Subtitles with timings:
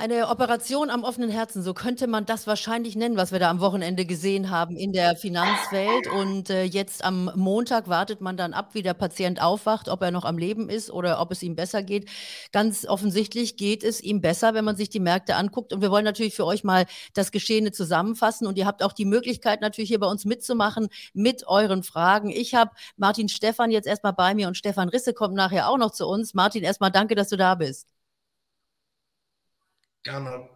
[0.00, 3.58] Eine Operation am offenen Herzen, so könnte man das wahrscheinlich nennen, was wir da am
[3.58, 6.06] Wochenende gesehen haben in der Finanzwelt.
[6.06, 10.12] Und äh, jetzt am Montag wartet man dann ab, wie der Patient aufwacht, ob er
[10.12, 12.08] noch am Leben ist oder ob es ihm besser geht.
[12.52, 15.72] Ganz offensichtlich geht es ihm besser, wenn man sich die Märkte anguckt.
[15.72, 18.46] Und wir wollen natürlich für euch mal das Geschehene zusammenfassen.
[18.46, 22.30] Und ihr habt auch die Möglichkeit, natürlich hier bei uns mitzumachen mit euren Fragen.
[22.30, 25.90] Ich habe Martin Stefan jetzt erstmal bei mir und Stefan Risse kommt nachher auch noch
[25.90, 26.34] zu uns.
[26.34, 27.97] Martin, erstmal danke, dass du da bist.
[30.08, 30.48] Gerne.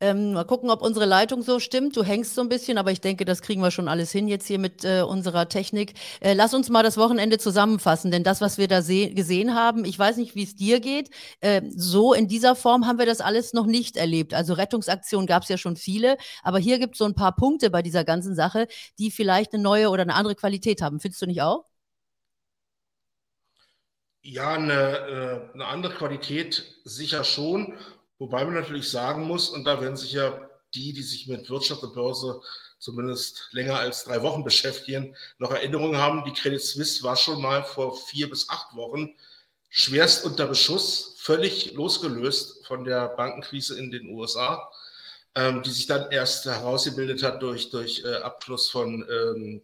[0.00, 1.96] Ähm, mal gucken, ob unsere Leitung so stimmt.
[1.96, 4.48] Du hängst so ein bisschen, aber ich denke, das kriegen wir schon alles hin jetzt
[4.48, 5.94] hier mit äh, unserer Technik.
[6.20, 9.96] Äh, lass uns mal das Wochenende zusammenfassen, denn das, was wir da gesehen haben, ich
[9.96, 11.10] weiß nicht, wie es dir geht.
[11.40, 14.34] Äh, so in dieser Form haben wir das alles noch nicht erlebt.
[14.34, 17.70] Also Rettungsaktionen gab es ja schon viele, aber hier gibt es so ein paar Punkte
[17.70, 18.66] bei dieser ganzen Sache,
[18.98, 20.98] die vielleicht eine neue oder eine andere Qualität haben.
[20.98, 21.64] Findest du nicht auch?
[24.22, 27.74] Ja, eine, äh, eine andere Qualität sicher schon.
[28.18, 31.82] Wobei man natürlich sagen muss, und da werden sich ja die, die sich mit Wirtschaft
[31.82, 32.40] und Börse
[32.78, 37.62] zumindest länger als drei Wochen beschäftigen, noch Erinnerungen haben, die Credit Suisse war schon mal
[37.64, 39.14] vor vier bis acht Wochen
[39.68, 44.70] schwerst unter Beschuss, völlig losgelöst von der Bankenkrise in den USA,
[45.34, 49.62] ähm, die sich dann erst herausgebildet hat durch, durch äh, Abfluss von, ähm,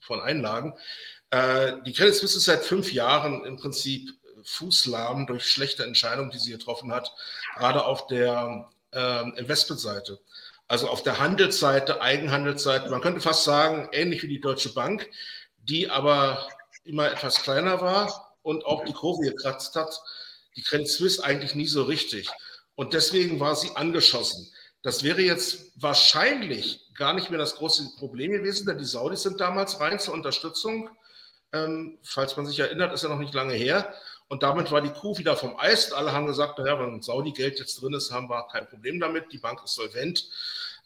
[0.00, 0.74] von Einlagen.
[1.30, 4.10] Äh, die Credit Suisse ist seit fünf Jahren im Prinzip
[4.44, 7.12] fußlahm durch schlechte Entscheidungen, die sie getroffen hat,
[7.56, 10.20] gerade auf der äh, Investmentseite.
[10.68, 15.10] Also auf der Handelsseite, Eigenhandelsseite, man könnte fast sagen, ähnlich wie die Deutsche Bank,
[15.58, 16.48] die aber
[16.84, 20.00] immer etwas kleiner war und auch die Kurve gekratzt hat.
[20.56, 22.30] Die Credit Suisse eigentlich nie so richtig.
[22.76, 24.50] Und deswegen war sie angeschossen.
[24.82, 29.40] Das wäre jetzt wahrscheinlich gar nicht mehr das große Problem gewesen, denn die Saudis sind
[29.40, 30.90] damals rein zur Unterstützung.
[31.52, 33.94] Ähm, falls man sich erinnert, ist ja noch nicht lange her.
[34.28, 35.92] Und damit war die Kuh wieder vom Eis.
[35.92, 39.32] Alle haben gesagt, naja, wenn Saudi-Geld jetzt drin ist, haben wir kein Problem damit.
[39.32, 40.28] Die Bank ist solvent.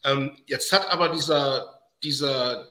[0.03, 2.67] Ähm, jetzt hat aber dieser, dieser,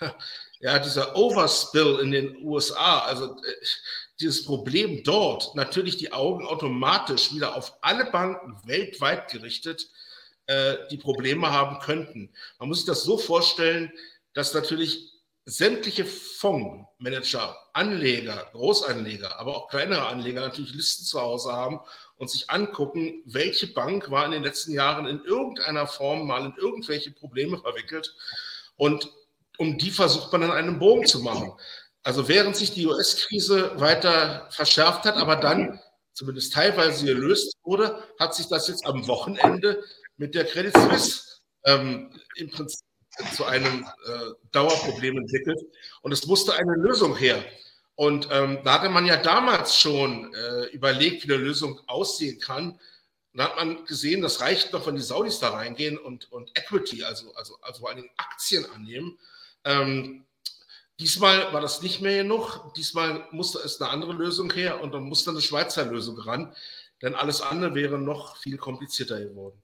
[0.60, 3.66] ja, dieser Overspill in den USA, also äh,
[4.20, 9.88] dieses Problem dort, natürlich die Augen automatisch wieder auf alle Banken weltweit gerichtet,
[10.46, 12.32] äh, die Probleme haben könnten.
[12.58, 13.92] Man muss sich das so vorstellen,
[14.34, 15.12] dass natürlich
[15.48, 21.80] sämtliche Fondsmanager, Anleger, Großanleger, aber auch kleinere Anleger natürlich Listen zu Hause haben
[22.16, 26.54] und sich angucken, welche Bank war in den letzten Jahren in irgendeiner Form mal in
[26.58, 28.14] irgendwelche Probleme verwickelt.
[28.76, 29.10] Und
[29.56, 31.52] um die versucht man dann einen Bogen zu machen.
[32.02, 35.80] Also während sich die US-Krise weiter verschärft hat, aber dann
[36.12, 39.82] zumindest teilweise gelöst wurde, hat sich das jetzt am Wochenende
[40.18, 41.22] mit der Credit Suisse
[41.64, 42.87] ähm, im Prinzip
[43.34, 45.60] zu einem äh, Dauerproblem entwickelt.
[46.02, 47.44] Und es musste eine Lösung her.
[47.94, 52.78] Und ähm, da hatte man ja damals schon äh, überlegt, wie eine Lösung aussehen kann.
[53.34, 57.04] Da hat man gesehen, das reicht noch, wenn die Saudis da reingehen und, und Equity,
[57.04, 59.18] also, also, also vor allem Aktien annehmen.
[59.64, 60.24] Ähm,
[61.00, 62.72] diesmal war das nicht mehr genug.
[62.76, 66.54] Diesmal musste es eine andere Lösung her und dann musste eine Schweizer Lösung ran.
[67.02, 69.60] Denn alles andere wäre noch viel komplizierter geworden.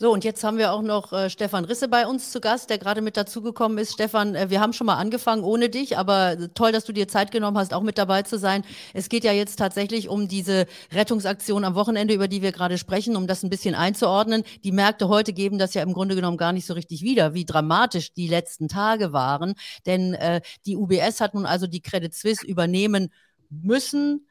[0.00, 2.78] So, und jetzt haben wir auch noch äh, Stefan Risse bei uns zu Gast, der
[2.78, 3.94] gerade mit dazugekommen ist.
[3.94, 7.32] Stefan, äh, wir haben schon mal angefangen ohne dich, aber toll, dass du dir Zeit
[7.32, 8.62] genommen hast, auch mit dabei zu sein.
[8.94, 13.16] Es geht ja jetzt tatsächlich um diese Rettungsaktion am Wochenende, über die wir gerade sprechen,
[13.16, 14.44] um das ein bisschen einzuordnen.
[14.62, 17.44] Die Märkte heute geben das ja im Grunde genommen gar nicht so richtig wieder, wie
[17.44, 19.54] dramatisch die letzten Tage waren.
[19.84, 23.12] Denn äh, die UBS hat nun also die Credit Suisse übernehmen
[23.50, 24.28] müssen,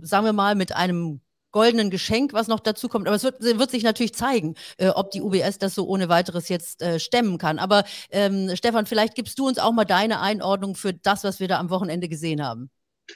[0.00, 1.20] sagen wir mal, mit einem
[1.52, 3.06] goldenen Geschenk, was noch dazu kommt.
[3.06, 6.48] Aber es wird, wird sich natürlich zeigen, äh, ob die UBS das so ohne weiteres
[6.48, 7.58] jetzt äh, stemmen kann.
[7.58, 11.48] Aber ähm, Stefan, vielleicht gibst du uns auch mal deine Einordnung für das, was wir
[11.48, 12.70] da am Wochenende gesehen haben.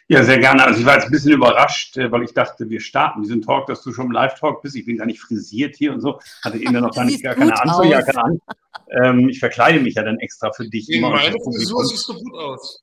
[0.09, 0.65] Ja, sehr gerne.
[0.65, 3.67] Also ich war jetzt ein bisschen überrascht, äh, weil ich dachte, wir starten diesen Talk,
[3.67, 4.77] dass du schon im Live-Talk bist.
[4.77, 6.21] Ich bin gar nicht frisiert hier und so.
[6.43, 8.39] Hatte eben noch gar nicht gar keine Anzugjacke an.
[8.91, 10.91] Ähm, ich verkleide mich ja dann extra für dich.
[10.91, 12.83] In meiner Frisur siehst du gut aus.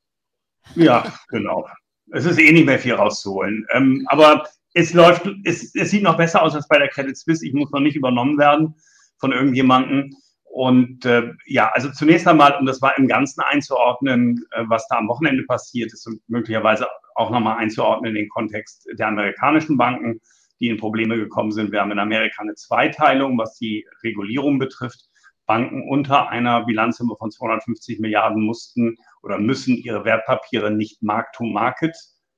[0.75, 1.67] Ja, genau.
[2.11, 3.65] Es ist eh nicht mehr viel rauszuholen.
[3.73, 7.45] Ähm, aber es läuft, es, es sieht noch besser aus als bei der Credit Suisse.
[7.45, 8.75] Ich muss noch nicht übernommen werden
[9.19, 10.11] von irgendjemandem.
[10.43, 14.97] Und äh, ja, also zunächst einmal, um das mal im Ganzen einzuordnen, äh, was da
[14.97, 20.19] am Wochenende passiert ist und möglicherweise auch nochmal einzuordnen in den Kontext der amerikanischen Banken,
[20.59, 21.71] die in Probleme gekommen sind.
[21.71, 25.09] Wir haben in Amerika eine Zweiteilung, was die Regulierung betrifft.
[25.45, 31.95] Banken unter einer Bilanzsumme von 250 Milliarden mussten oder müssen ihre Wertpapiere nicht mark-to-market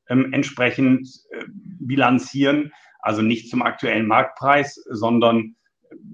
[0.10, 1.46] ähm, entsprechend äh,
[1.80, 5.56] bilanzieren, also nicht zum aktuellen Marktpreis, sondern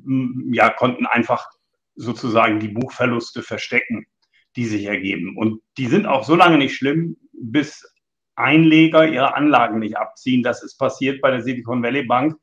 [0.04, 1.48] mm, ja, konnten einfach
[1.96, 4.06] sozusagen die Buchverluste verstecken,
[4.56, 5.38] die sich ergeben.
[5.38, 7.86] Und die sind auch so lange nicht schlimm, bis
[8.36, 10.44] Einleger ihre Anlagen nicht abziehen.
[10.44, 12.36] Das ist passiert bei der Silicon Valley Bank.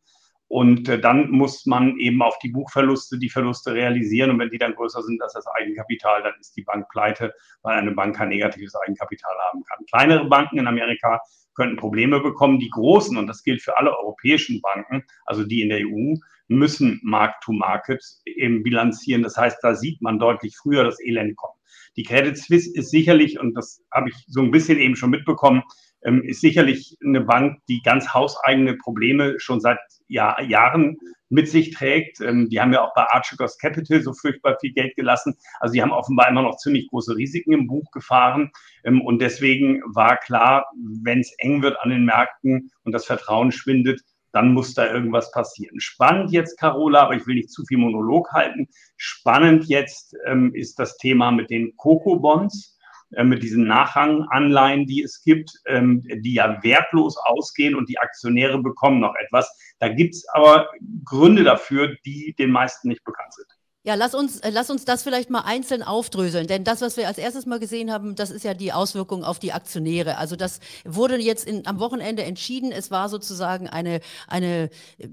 [0.49, 4.31] Und äh, dann muss man eben auf die Buchverluste die Verluste realisieren.
[4.31, 7.79] Und wenn die dann größer sind als das Eigenkapital, dann ist die Bank pleite, weil
[7.79, 9.85] eine Bank kein negatives Eigenkapital haben kann.
[9.87, 11.21] Kleinere Banken in Amerika
[11.55, 12.59] könnten Probleme bekommen.
[12.59, 16.15] Die großen, und das gilt für alle europäischen Banken, also die in der EU,
[16.49, 19.23] müssen Mark-to-Market eben bilanzieren.
[19.23, 21.59] Das heißt, da sieht man deutlich früher das Elend kommen.
[21.97, 25.63] Die Credit Suisse ist sicherlich, und das habe ich so ein bisschen eben schon mitbekommen,
[26.03, 29.79] ähm, ist sicherlich eine Bank, die ganz hauseigene Probleme schon seit
[30.09, 30.97] Jahr, Jahren
[31.29, 32.21] mit sich trägt.
[32.21, 35.37] Ähm, die haben ja auch bei Archegos Capital so furchtbar viel Geld gelassen.
[35.61, 38.51] Also die haben offenbar immer noch ziemlich große Risiken im Buch gefahren.
[38.85, 40.67] Ähm, und deswegen war klar,
[41.03, 44.01] wenn es eng wird an den Märkten und das Vertrauen schwindet,
[44.33, 45.81] dann muss da irgendwas passieren.
[45.81, 48.69] Spannend jetzt, Carola, aber ich will nicht zu viel Monolog halten.
[48.97, 52.78] Spannend jetzt ähm, ist das Thema mit den Coco-Bonds.
[53.13, 58.63] Äh, mit diesen Nachranganleihen, die es gibt, ähm, die ja wertlos ausgehen und die Aktionäre
[58.63, 59.51] bekommen noch etwas.
[59.79, 60.69] Da gibt es aber
[61.05, 63.58] Gründe dafür, die den meisten nicht bekannt sind.
[63.89, 67.09] Ja, lass uns, äh, lass uns das vielleicht mal einzeln aufdröseln, denn das, was wir
[67.09, 70.19] als erstes mal gesehen haben, das ist ja die Auswirkung auf die Aktionäre.
[70.19, 72.71] Also das wurde jetzt in, am Wochenende entschieden.
[72.71, 74.69] Es war sozusagen eine, eine
[74.99, 75.09] äh,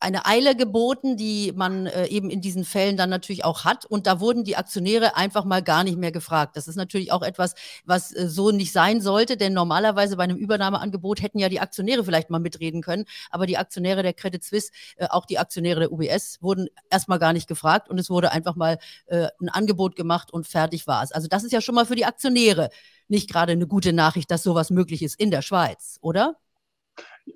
[0.00, 3.86] eine Eile geboten, die man äh, eben in diesen Fällen dann natürlich auch hat.
[3.86, 6.56] Und da wurden die Aktionäre einfach mal gar nicht mehr gefragt.
[6.56, 11.22] Das ist natürlich auch etwas, was so nicht sein sollte, denn normalerweise bei einem Übernahmeangebot
[11.22, 13.04] hätten ja die Aktionäre vielleicht mal mitreden können.
[13.30, 14.72] Aber die Aktionäre der Credit Suisse,
[15.08, 18.78] auch die Aktionäre der UBS, wurden erstmal gar nicht gefragt und es wurde einfach mal
[19.06, 21.12] äh, ein Angebot gemacht und fertig war es.
[21.12, 22.70] Also das ist ja schon mal für die Aktionäre
[23.08, 26.36] nicht gerade eine gute Nachricht, dass sowas möglich ist in der Schweiz, oder?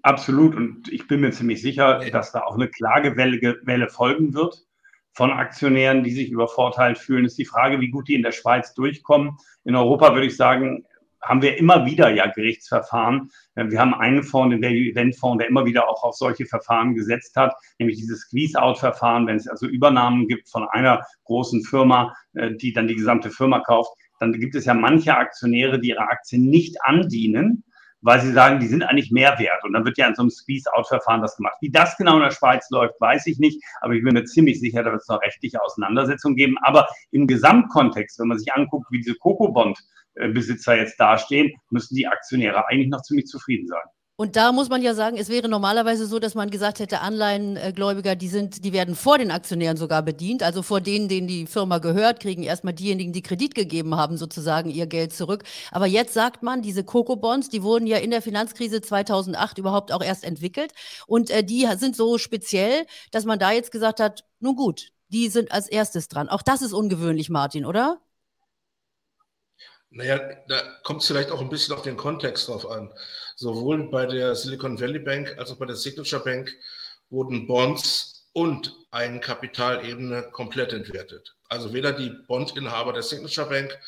[0.02, 0.54] Absolut.
[0.54, 4.66] Und ich bin mir ziemlich sicher, dass da auch eine Klagewelle Welle folgen wird
[5.12, 7.24] von Aktionären, die sich übervorteilt fühlen.
[7.24, 9.36] ist die Frage, wie gut die in der Schweiz durchkommen.
[9.64, 10.84] In Europa würde ich sagen,
[11.24, 13.30] haben wir immer wieder ja Gerichtsverfahren.
[13.54, 16.94] Wir haben einen Fonds, den Value Event Fonds, der immer wieder auch auf solche Verfahren
[16.94, 22.54] gesetzt hat, nämlich dieses Squeeze-Out-Verfahren, wenn es also Übernahmen gibt von einer großen Firma, äh,
[22.54, 26.48] die dann die gesamte Firma kauft, dann gibt es ja manche Aktionäre, die ihre Aktien
[26.48, 27.64] nicht andienen,
[28.00, 29.64] weil sie sagen, die sind eigentlich mehr wert.
[29.64, 31.56] Und dann wird ja in so einem Squeeze-Out-Verfahren das gemacht.
[31.60, 34.60] Wie das genau in der Schweiz läuft, weiß ich nicht, aber ich bin mir ziemlich
[34.60, 36.56] sicher, da wird es noch rechtliche Auseinandersetzungen geben.
[36.62, 39.14] Aber im Gesamtkontext, wenn man sich anguckt, wie diese
[40.14, 43.82] Coco-Bond-Besitzer jetzt dastehen, müssen die Aktionäre eigentlich noch ziemlich zufrieden sein.
[44.16, 48.14] Und da muss man ja sagen, es wäre normalerweise so, dass man gesagt hätte, Anleihengläubiger,
[48.14, 51.78] die sind, die werden vor den Aktionären sogar bedient, also vor denen, denen die Firma
[51.78, 55.43] gehört, kriegen erstmal diejenigen, die Kredit gegeben haben, sozusagen ihr Geld zurück.
[55.72, 60.02] Aber jetzt sagt man, diese Coco-Bonds, die wurden ja in der Finanzkrise 2008 überhaupt auch
[60.02, 60.72] erst entwickelt
[61.08, 65.28] und äh, die sind so speziell, dass man da jetzt gesagt hat, nun gut, die
[65.28, 66.28] sind als erstes dran.
[66.28, 68.00] Auch das ist ungewöhnlich, Martin, oder?
[69.96, 70.19] Naja,
[70.49, 72.93] da kommt es vielleicht auch ein bisschen auf den Kontext drauf an.
[73.37, 76.52] Sowohl bei der Silicon Valley Bank als auch bei der Signature Bank
[77.11, 81.37] wurden Bonds und Eigenkapitalebene komplett entwertet.
[81.49, 83.79] Also weder die Bondinhaber der Signature Bank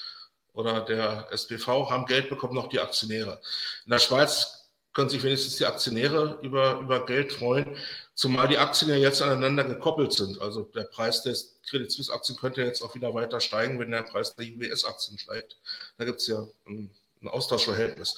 [0.53, 3.41] oder der SPV haben Geld bekommen, noch die Aktionäre.
[3.85, 7.77] In der Schweiz können sich wenigstens die Aktionäre über, über Geld freuen,
[8.17, 10.41] zumal die Aktien ja jetzt aneinander gekoppelt sind.
[10.41, 14.03] Also der Preis des Credit Suisse Aktien könnte jetzt auch wieder weiter steigen, wenn der
[14.03, 15.59] Preis der UBS Aktien steigt.
[15.99, 16.91] Da gibt es ja ein,
[17.23, 18.17] ein, Austauschverhältnis.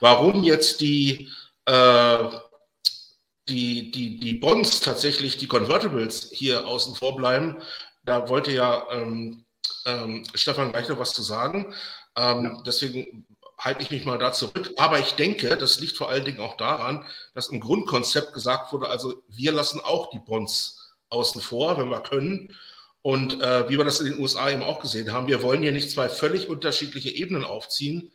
[0.00, 1.30] Warum jetzt die,
[1.64, 2.28] äh,
[3.48, 7.62] die, die, die Bonds tatsächlich, die Convertibles hier außen vor bleiben,
[8.04, 9.44] da wollte ja ähm,
[9.84, 11.72] ähm, Stefan gleich noch was zu sagen.
[12.16, 12.62] Ähm.
[12.66, 13.26] Deswegen
[13.58, 14.72] halte ich mich mal da zurück.
[14.76, 18.88] Aber ich denke, das liegt vor allen Dingen auch daran, dass im Grundkonzept gesagt wurde,
[18.88, 22.54] also wir lassen auch die Bonds außen vor, wenn wir können.
[23.02, 25.72] Und äh, wie wir das in den USA eben auch gesehen haben, wir wollen hier
[25.72, 28.10] nicht zwei völlig unterschiedliche Ebenen aufziehen.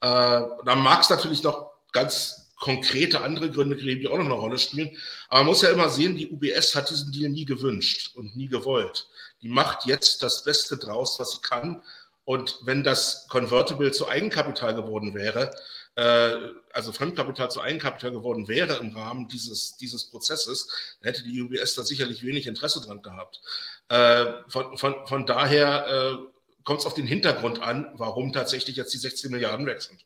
[0.00, 4.34] Äh, da mag es natürlich noch ganz konkrete andere Gründe geben, die auch noch eine
[4.34, 4.96] Rolle spielen.
[5.28, 8.48] Aber man muss ja immer sehen, die UBS hat diesen Deal nie gewünscht und nie
[8.48, 9.08] gewollt.
[9.42, 11.82] Die macht jetzt das Beste draus, was sie kann
[12.26, 15.52] und wenn das Convertible zu Eigenkapital geworden wäre,
[15.94, 16.32] äh,
[16.72, 21.84] also Fremdkapital zu Eigenkapital geworden wäre im Rahmen dieses, dieses Prozesses, hätte die UBS da
[21.84, 23.40] sicherlich wenig Interesse dran gehabt.
[23.88, 26.16] Äh, von, von, von daher äh,
[26.64, 30.04] kommt es auf den Hintergrund an, warum tatsächlich jetzt die 16 Milliarden weg sind.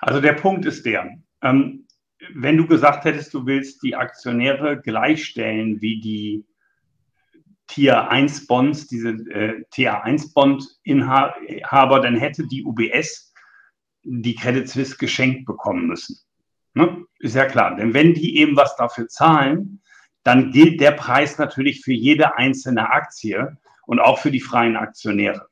[0.00, 1.86] Also der Punkt ist der, ähm,
[2.34, 6.44] wenn du gesagt hättest, du willst die Aktionäre gleichstellen wie die
[7.70, 13.32] Tier 1 Bonds, diese äh, TA1 Bond Inhaber, dann hätte die UBS
[14.02, 16.18] die Credit Suisse geschenkt bekommen müssen.
[16.74, 17.04] Ne?
[17.20, 19.82] Ist ja klar, denn wenn die eben was dafür zahlen,
[20.24, 25.48] dann gilt der Preis natürlich für jede einzelne Aktie und auch für die freien Aktionäre.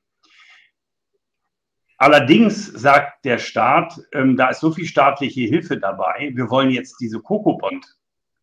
[1.99, 6.97] Allerdings sagt der Staat, ähm, da ist so viel staatliche Hilfe dabei, wir wollen jetzt
[7.01, 7.87] diese Coco-Bond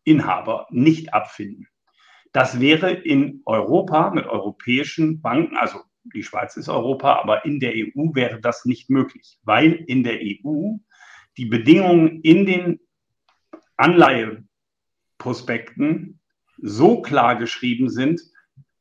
[0.04, 1.68] Inhaber nicht abfinden.
[2.36, 5.80] Das wäre in Europa mit europäischen Banken, also
[6.14, 10.18] die Schweiz ist Europa, aber in der EU wäre das nicht möglich, weil in der
[10.20, 10.74] EU
[11.38, 12.78] die Bedingungen in den
[13.78, 16.20] Anleiheprospekten
[16.58, 18.20] so klar geschrieben sind,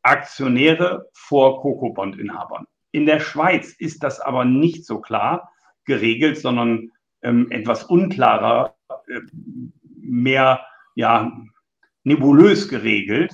[0.01, 2.65] Aktionäre vor Coco-Bond-Inhabern.
[2.91, 5.49] In der Schweiz ist das aber nicht so klar
[5.85, 8.75] geregelt, sondern ähm, etwas unklarer,
[9.07, 9.21] äh,
[10.01, 11.31] mehr ja,
[12.03, 13.33] nebulös geregelt.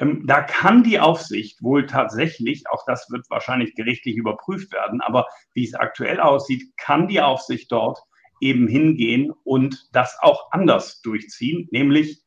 [0.00, 5.26] Ähm, da kann die Aufsicht wohl tatsächlich, auch das wird wahrscheinlich gerichtlich überprüft werden, aber
[5.52, 7.98] wie es aktuell aussieht, kann die Aufsicht dort
[8.40, 12.22] eben hingehen und das auch anders durchziehen, nämlich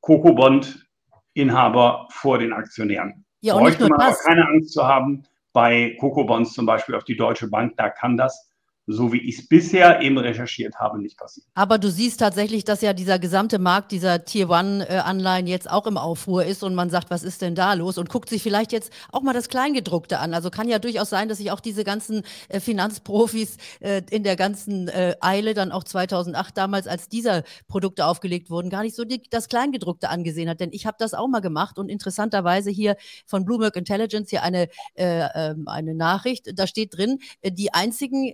[0.00, 3.24] Coco-Bond-Inhaber vor den Aktionären.
[3.40, 4.20] Ja, und Bräuchte nicht nur man das.
[4.20, 8.18] aber keine Angst zu haben, bei Coco-Bonds zum Beispiel auf die Deutsche Bank, da kann
[8.18, 8.50] das
[8.86, 11.46] so wie ich es bisher eben recherchiert habe, nicht passiert.
[11.54, 16.44] Aber du siehst tatsächlich, dass ja dieser gesamte Markt dieser Tier-One-Anleihen jetzt auch im Aufruhr
[16.44, 17.98] ist und man sagt, was ist denn da los?
[17.98, 20.34] Und guckt sich vielleicht jetzt auch mal das Kleingedruckte an.
[20.34, 24.36] Also kann ja durchaus sein, dass sich auch diese ganzen äh, Finanzprofis äh, in der
[24.36, 29.04] ganzen äh, Eile dann auch 2008 damals, als diese Produkte aufgelegt wurden, gar nicht so
[29.30, 30.60] das Kleingedruckte angesehen hat.
[30.60, 34.68] Denn ich habe das auch mal gemacht und interessanterweise hier von Bloomberg Intelligence hier eine,
[34.94, 38.32] äh, ähm, eine Nachricht, da steht drin, äh, die einzigen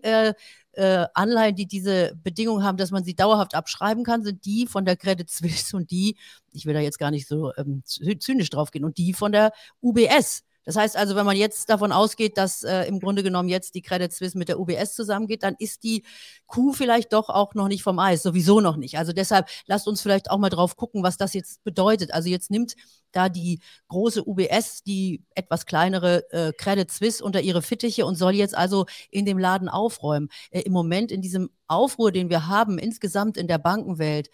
[0.73, 4.85] äh, Anleihen, die diese Bedingung haben, dass man sie dauerhaft abschreiben kann, sind die von
[4.85, 6.17] der Credit Suisse und die,
[6.53, 9.53] ich will da jetzt gar nicht so ähm, zynisch drauf gehen, und die von der
[9.81, 10.45] UBS.
[10.65, 13.83] Das heißt also, wenn man jetzt davon ausgeht, dass äh, im Grunde genommen jetzt die
[13.83, 16.05] Credit Suisse mit der UBS zusammengeht, dann ist die
[16.47, 18.99] Kuh vielleicht doch auch noch nicht vom Eis, sowieso noch nicht.
[18.99, 22.13] Also deshalb lasst uns vielleicht auch mal drauf gucken, was das jetzt bedeutet.
[22.13, 22.75] Also jetzt nimmt
[23.11, 28.35] da die große UBS die etwas kleinere äh, Credit Suisse unter ihre Fittiche und soll
[28.35, 30.29] jetzt also in dem Laden aufräumen.
[30.51, 34.31] Äh, Im Moment in diesem Aufruhr, den wir haben insgesamt in der Bankenwelt,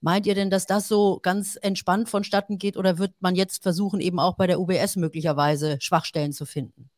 [0.00, 4.00] Meint ihr denn, dass das so ganz entspannt vonstatten geht oder wird man jetzt versuchen,
[4.00, 6.90] eben auch bei der UBS möglicherweise Schwachstellen zu finden?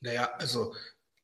[0.00, 0.74] Naja, also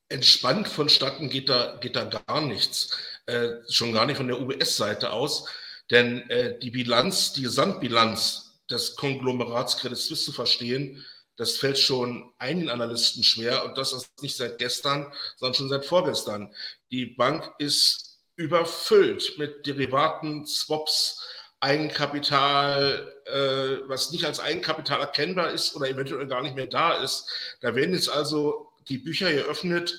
[0.09, 2.97] entspannt vonstatten geht da, geht da gar nichts.
[3.27, 5.49] Äh, schon gar nicht von der UBS-Seite aus.
[5.91, 11.05] Denn äh, die Bilanz, die Gesamtbilanz des Konglomerats Credit Suisse zu verstehen,
[11.37, 15.85] das fällt schon einigen Analysten schwer und das ist nicht seit gestern, sondern schon seit
[15.85, 16.55] vorgestern.
[16.91, 21.23] Die Bank ist überfüllt mit Derivaten, Swaps,
[21.61, 27.27] Eigenkapital, äh, was nicht als Eigenkapital erkennbar ist oder eventuell gar nicht mehr da ist.
[27.61, 29.99] Da werden jetzt also die Bücher geöffnet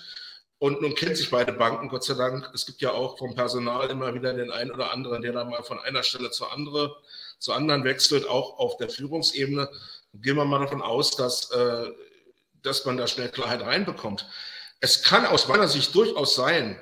[0.60, 2.50] und nun kennen sich beide Banken, Gott sei Dank.
[2.54, 5.63] Es gibt ja auch vom Personal immer wieder den einen oder anderen, der dann mal
[5.63, 6.96] von einer Stelle zur, andere,
[7.39, 9.70] zur anderen wechselt, auch auf der Führungsebene.
[10.13, 11.92] Gehen wir mal davon aus, dass, äh,
[12.62, 14.27] dass man da schnell Klarheit reinbekommt.
[14.82, 16.80] Es kann aus meiner Sicht durchaus sein,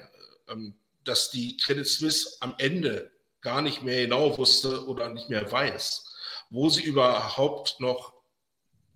[0.49, 5.51] ähm, dass die Credit Suisse am Ende gar nicht mehr genau wusste oder nicht mehr
[5.51, 6.05] weiß,
[6.49, 8.13] wo sie überhaupt noch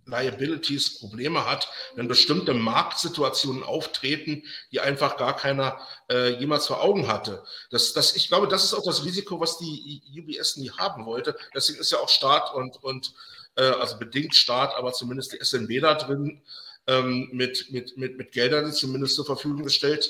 [0.08, 7.08] Liabilities, Probleme hat, wenn bestimmte Marktsituationen auftreten, die einfach gar keiner äh, jemals vor Augen
[7.08, 7.44] hatte.
[7.72, 11.38] Das, das, ich glaube, das ist auch das Risiko, was die UBS nie haben wollte.
[11.54, 13.14] Deswegen ist ja auch Staat und, und
[13.56, 16.42] äh, also bedingt Staat, aber zumindest die SNB da drin
[16.88, 20.10] ähm, mit, mit, mit, mit Geldern zumindest zur Verfügung gestellt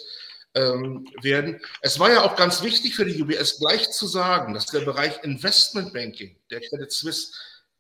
[0.56, 1.60] ähm, werden.
[1.82, 5.24] Es war ja auch ganz wichtig für die UBS gleich zu sagen, dass der Bereich
[5.24, 7.34] Investment Banking der Credit Suisse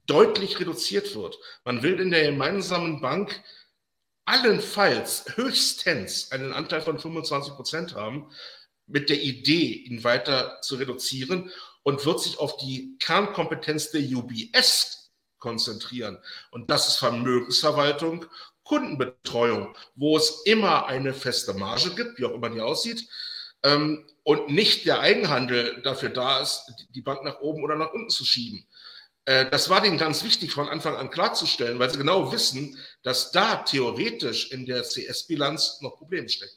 [0.05, 1.37] deutlich reduziert wird.
[1.65, 3.43] Man will in der gemeinsamen Bank
[4.25, 8.29] allenfalls höchstens einen Anteil von 25 Prozent haben,
[8.87, 11.51] mit der Idee, ihn weiter zu reduzieren
[11.83, 16.17] und wird sich auf die Kernkompetenz der UBS konzentrieren.
[16.51, 18.25] Und das ist Vermögensverwaltung
[18.67, 23.07] Kundenbetreuung, wo es immer eine feste Marge gibt, wie auch immer die aussieht,
[23.63, 28.09] ähm, und nicht der Eigenhandel dafür da ist, die Bank nach oben oder nach unten
[28.09, 28.67] zu schieben.
[29.25, 33.31] Äh, das war denen ganz wichtig von Anfang an klarzustellen, weil sie genau wissen, dass
[33.31, 36.56] da theoretisch in der CS-Bilanz noch Probleme stecken.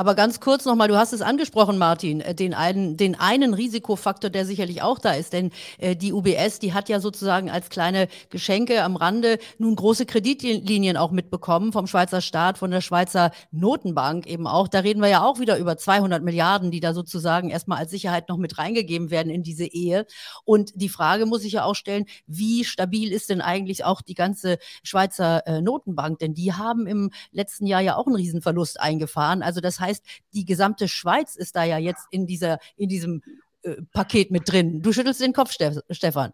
[0.00, 4.30] Aber ganz kurz nochmal, du hast es angesprochen, Martin, äh, den einen, den einen Risikofaktor,
[4.30, 5.32] der sicherlich auch da ist.
[5.32, 10.06] Denn äh, die UBS, die hat ja sozusagen als kleine Geschenke am Rande nun große
[10.06, 14.68] Kreditlinien auch mitbekommen vom Schweizer Staat, von der Schweizer Notenbank eben auch.
[14.68, 18.28] Da reden wir ja auch wieder über 200 Milliarden, die da sozusagen erstmal als Sicherheit
[18.28, 20.06] noch mit reingegeben werden in diese Ehe.
[20.44, 24.14] Und die Frage muss ich ja auch stellen, wie stabil ist denn eigentlich auch die
[24.14, 26.20] ganze Schweizer äh, Notenbank?
[26.20, 29.42] Denn die haben im letzten Jahr ja auch einen Riesenverlust eingefahren.
[29.42, 33.22] Also das heißt, heißt, die gesamte Schweiz ist da ja jetzt in, dieser, in diesem
[33.62, 34.82] äh, Paket mit drin.
[34.82, 35.52] Du schüttelst den Kopf,
[35.90, 36.32] Stefan.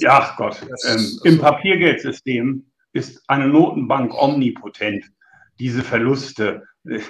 [0.00, 0.60] Ja, Gott.
[0.86, 5.04] Ähm, Im Papiergeldsystem ist eine Notenbank omnipotent.
[5.58, 7.00] Diese Verluste, äh,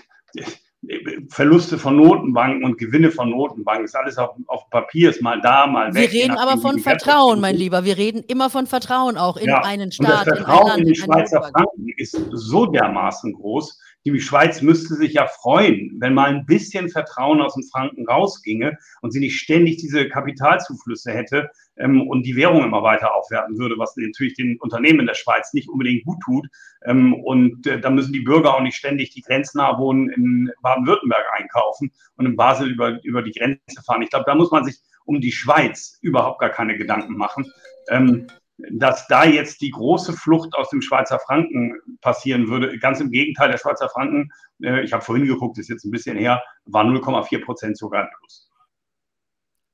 [1.30, 3.84] Verluste von Notenbanken und Gewinne von Notenbanken.
[3.84, 6.12] Ist alles auf, auf Papier, ist mal da, mal weg.
[6.12, 7.84] Wir reden aber von Vertrauen, mein Lieber.
[7.84, 10.26] Wir reden immer von Vertrauen auch in ja, einen Staat.
[10.26, 14.60] Und das Vertrauen in, Land, in die Schweizer Franken ist so dermaßen groß, die Schweiz
[14.60, 19.20] müsste sich ja freuen, wenn mal ein bisschen Vertrauen aus dem Franken rausginge und sie
[19.20, 24.34] nicht ständig diese Kapitalzuflüsse hätte ähm, und die Währung immer weiter aufwerten würde, was natürlich
[24.34, 26.46] den Unternehmen in der Schweiz nicht unbedingt gut tut.
[26.84, 31.24] Ähm, und äh, da müssen die Bürger auch nicht ständig die grenznah wohnen in Baden-Württemberg
[31.38, 34.02] einkaufen und in Basel über, über die Grenze fahren.
[34.02, 37.50] Ich glaube, da muss man sich um die Schweiz überhaupt gar keine Gedanken machen.
[37.88, 42.78] Ähm, dass da jetzt die große Flucht aus dem Schweizer Franken passieren würde.
[42.78, 44.30] Ganz im Gegenteil, der Schweizer Franken,
[44.62, 48.10] äh, ich habe vorhin geguckt, ist jetzt ein bisschen her, war 0,4 Prozent sogar im
[48.18, 48.48] Plus.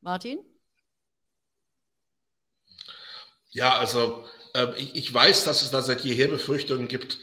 [0.01, 0.39] Martin?
[3.51, 7.19] Ja, also äh, ich, ich, weiß, dass es da seit jeher Befürchtungen gibt,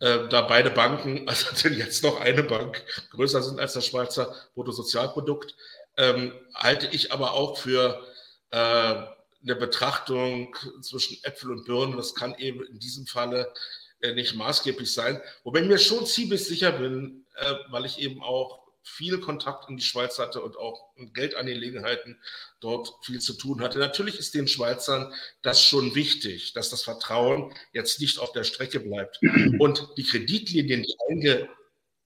[0.00, 5.54] äh, da beide Banken, also jetzt noch eine Bank, größer sind als das Schweizer Bruttosozialprodukt,
[5.98, 8.02] ähm, halte ich aber auch für
[8.50, 9.15] äh,
[9.46, 11.96] eine Betrachtung zwischen Äpfel und Birnen.
[11.96, 13.52] Das kann eben in diesem Falle
[14.00, 15.20] äh, nicht maßgeblich sein.
[15.44, 19.76] Wobei ich mir schon ziemlich sicher bin, äh, weil ich eben auch viel Kontakt in
[19.76, 22.20] die Schweiz hatte und auch in Geldangelegenheiten
[22.60, 23.78] dort viel zu tun hatte.
[23.78, 25.12] Natürlich ist den Schweizern
[25.42, 29.18] das schon wichtig, dass das Vertrauen jetzt nicht auf der Strecke bleibt.
[29.58, 31.48] Und die Kreditlinien, die, einge,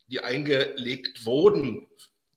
[0.06, 1.87] die eingelegt wurden,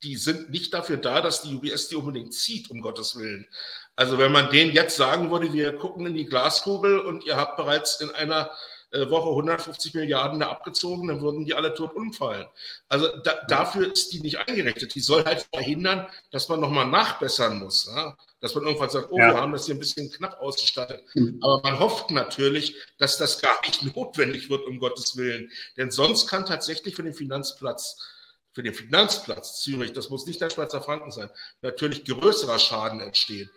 [0.04, 3.48] die sind nicht dafür da, dass die UBS die unbedingt zieht, um Gottes Willen.
[3.96, 7.58] Also wenn man denen jetzt sagen würde, wir gucken in die Glaskugel und ihr habt
[7.58, 8.50] bereits in einer
[8.94, 12.48] äh, Woche 150 Milliarden da abgezogen, dann würden die alle tot umfallen.
[12.90, 14.94] Also da, dafür ist die nicht eingerichtet.
[14.94, 17.88] Die soll halt verhindern, dass man nochmal nachbessern muss.
[17.88, 18.16] Ja?
[18.40, 19.34] Dass man irgendwann sagt, oh, ja.
[19.34, 21.04] wir haben das hier ein bisschen knapp ausgestattet.
[21.16, 21.40] Mhm.
[21.42, 25.52] Aber man hofft natürlich, dass das gar nicht notwendig wird, um Gottes Willen.
[25.78, 28.10] Denn sonst kann tatsächlich für den Finanzplatz
[28.56, 31.32] für den Finanzplatz Zürich, das muss nicht der Schweizer Franken sein,
[31.64, 33.50] natürlich größerer Schaden entstehen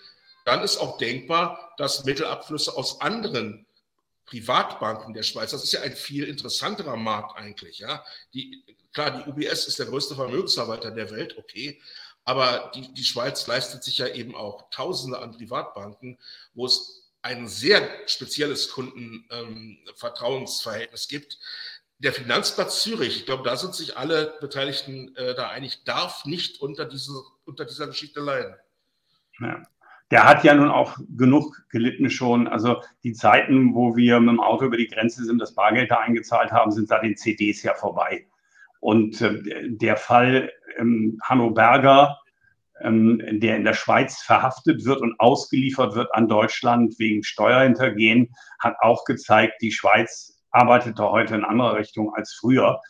[0.46, 3.66] dann ist auch denkbar, dass Mittelabflüsse aus anderen
[4.26, 8.04] Privatbanken der Schweiz, das ist ja ein viel interessanterer Markt eigentlich, ja.
[8.32, 11.82] Die, klar, die UBS ist der größte Vermögensverwalter der Welt, okay.
[12.24, 16.16] Aber die, die Schweiz leistet sich ja eben auch Tausende an Privatbanken,
[16.54, 21.40] wo es ein sehr spezielles Kundenvertrauensverhältnis ähm, gibt.
[21.98, 26.60] Der Finanzplatz Zürich, ich glaube, da sind sich alle Beteiligten äh, da einig, darf nicht
[26.60, 28.54] unter, diese, unter dieser Geschichte leiden.
[29.40, 29.66] Ja
[30.10, 32.46] der hat ja nun auch genug gelitten schon.
[32.46, 35.96] Also die Zeiten, wo wir mit dem Auto über die Grenze sind, das Bargeld da
[35.96, 38.26] eingezahlt haben, sind seit den CDs ja vorbei.
[38.80, 42.18] Und äh, der Fall ähm, Hanno Berger,
[42.80, 48.76] ähm, der in der Schweiz verhaftet wird und ausgeliefert wird an Deutschland wegen Steuerhintergehen, hat
[48.80, 52.80] auch gezeigt, die Schweiz arbeitet da heute in anderer Richtung als früher.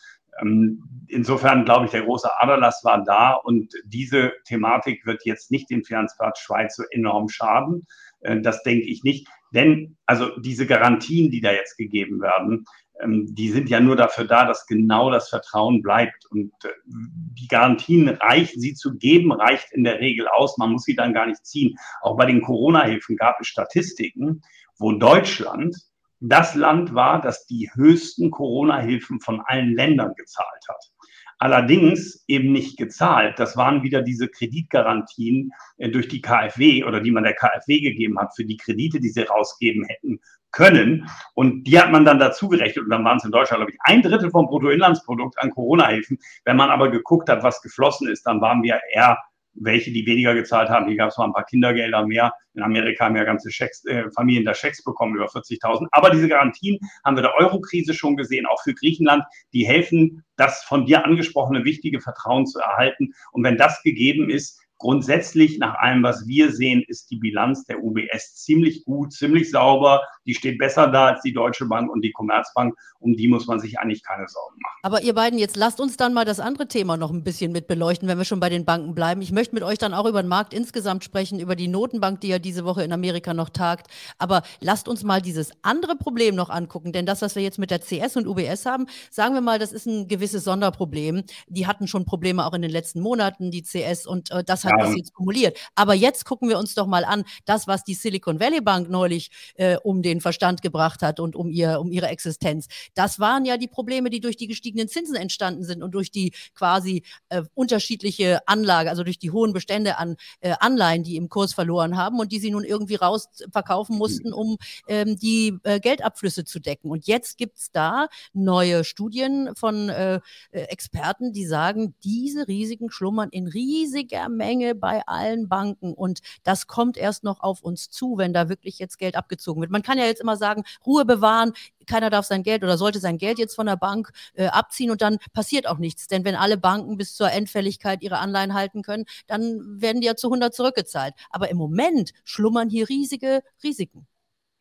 [0.41, 5.69] Ähm, insofern glaube ich, der große Aderlass war da und diese Thematik wird jetzt nicht
[5.69, 7.87] den Finanzplatz Schweiz so enorm schaden.
[8.21, 9.27] Äh, das denke ich nicht.
[9.53, 12.65] Denn also diese Garantien, die da jetzt gegeben werden,
[13.01, 16.25] ähm, die sind ja nur dafür da, dass genau das Vertrauen bleibt.
[16.29, 20.57] Und äh, die Garantien reichen, sie zu geben, reicht in der Regel aus.
[20.57, 21.75] Man muss sie dann gar nicht ziehen.
[22.01, 24.41] Auch bei den Corona-Hilfen gab es Statistiken,
[24.77, 25.75] wo Deutschland
[26.19, 30.91] das Land war, das die höchsten Corona-Hilfen von allen Ländern gezahlt hat.
[31.39, 33.37] Allerdings eben nicht gezahlt.
[33.37, 38.17] Das waren wieder diese Kreditgarantien äh, durch die KfW oder die man der KfW gegeben
[38.19, 40.19] hat für die Kredite, die sie rausgeben hätten
[40.51, 41.07] können.
[41.35, 42.85] Und die hat man dann dazu gerechnet.
[42.85, 46.17] Und dann waren es in Deutschland, glaube ich, ein Drittel vom Bruttoinlandsprodukt an Corona-Hilfen.
[46.43, 49.19] Wenn man aber geguckt hat, was geflossen ist, dann waren wir eher
[49.59, 50.87] welche, die weniger gezahlt haben.
[50.87, 52.33] Hier gab es mal ein paar Kindergelder mehr.
[52.53, 55.87] In Amerika haben ja ganze Schecks, äh, Familien da Schecks bekommen, über 40.000.
[55.91, 59.23] Aber diese Garantien haben wir der Eurokrise schon gesehen, auch für Griechenland.
[59.53, 63.13] Die helfen, das von dir angesprochene wichtige Vertrauen zu erhalten.
[63.31, 67.83] Und wenn das gegeben ist, Grundsätzlich, nach allem, was wir sehen, ist die Bilanz der
[67.83, 70.03] UBS ziemlich gut, ziemlich sauber.
[70.27, 72.75] Die steht besser da als die Deutsche Bank und die Commerzbank.
[72.99, 74.77] Um die muss man sich eigentlich keine Sorgen machen.
[74.83, 77.67] Aber ihr beiden, jetzt lasst uns dann mal das andere Thema noch ein bisschen mit
[77.67, 79.21] beleuchten, wenn wir schon bei den Banken bleiben.
[79.21, 82.27] Ich möchte mit euch dann auch über den Markt insgesamt sprechen, über die Notenbank, die
[82.27, 83.87] ja diese Woche in Amerika noch tagt.
[84.19, 86.91] Aber lasst uns mal dieses andere Problem noch angucken.
[86.91, 89.71] Denn das, was wir jetzt mit der CS und UBS haben, sagen wir mal, das
[89.71, 91.23] ist ein gewisses Sonderproblem.
[91.47, 94.05] Die hatten schon Probleme auch in den letzten Monaten, die CS.
[94.05, 94.85] Und äh, das hat ja.
[94.85, 95.57] das jetzt kumuliert.
[95.75, 99.29] Aber jetzt gucken wir uns doch mal an, das, was die Silicon Valley Bank neulich
[99.55, 102.67] äh, um den Verstand gebracht hat und um, ihr, um ihre Existenz.
[102.93, 106.33] Das waren ja die Probleme, die durch die gestiegenen Zinsen entstanden sind und durch die
[106.53, 111.53] quasi äh, unterschiedliche Anlage, also durch die hohen Bestände an äh, Anleihen, die im Kurs
[111.53, 116.59] verloren haben und die sie nun irgendwie rausverkaufen mussten, um ähm, die äh, Geldabflüsse zu
[116.59, 116.91] decken.
[116.91, 120.15] Und jetzt gibt es da neue Studien von äh,
[120.51, 126.67] äh, Experten, die sagen, diese Risiken schlummern in riesiger Menge bei allen Banken und das
[126.67, 129.71] kommt erst noch auf uns zu, wenn da wirklich jetzt Geld abgezogen wird.
[129.71, 131.53] Man kann ja jetzt immer sagen, Ruhe bewahren,
[131.85, 135.01] keiner darf sein Geld oder sollte sein Geld jetzt von der Bank äh, abziehen und
[135.01, 136.07] dann passiert auch nichts.
[136.07, 140.15] Denn wenn alle Banken bis zur Endfälligkeit ihre Anleihen halten können, dann werden die ja
[140.15, 141.13] zu 100 zurückgezahlt.
[141.29, 144.07] Aber im Moment schlummern hier riesige Risiken.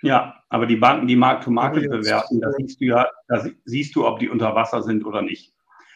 [0.02, 4.18] Ja, aber die Banken, die Markt-to-Market bewerten, da siehst du ja, da siehst du, ob
[4.18, 5.54] die unter Wasser sind oder nicht.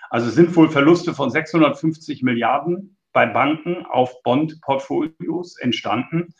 [0.09, 6.35] Also es sind wohl Verluste von 650 Milliarden bei Banken auf Bond-Portfolios entstanden.